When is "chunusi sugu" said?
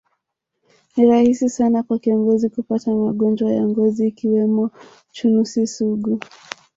5.11-6.19